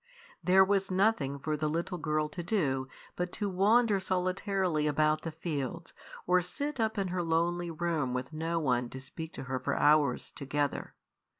There 0.43 0.65
was 0.65 0.89
nothing 0.89 1.37
for 1.37 1.55
the 1.55 1.69
little 1.69 1.99
girl 1.99 2.27
to 2.29 2.41
do 2.41 2.87
but 3.15 3.31
to 3.33 3.47
wander 3.47 3.99
solitarily 3.99 4.87
about 4.87 5.21
the 5.21 5.31
fields 5.31 5.93
or 6.25 6.41
sit 6.41 6.79
up 6.79 6.97
in 6.97 7.09
her 7.09 7.21
lonely 7.21 7.69
room 7.69 8.11
with 8.15 8.33
no 8.33 8.57
one 8.59 8.89
to 8.89 8.99
speak 8.99 9.31
to 9.33 9.43
her 9.43 9.59
for 9.59 9.75
hours 9.77 10.31
together. 10.31 10.95